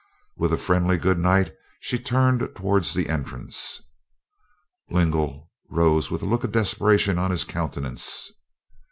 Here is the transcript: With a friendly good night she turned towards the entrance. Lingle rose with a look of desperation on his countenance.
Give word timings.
With 0.35 0.51
a 0.51 0.57
friendly 0.57 0.97
good 0.97 1.19
night 1.19 1.53
she 1.79 1.99
turned 1.99 2.49
towards 2.55 2.95
the 2.95 3.07
entrance. 3.07 3.83
Lingle 4.89 5.51
rose 5.69 6.09
with 6.09 6.23
a 6.23 6.25
look 6.25 6.43
of 6.43 6.51
desperation 6.51 7.19
on 7.19 7.29
his 7.29 7.43
countenance. 7.43 8.31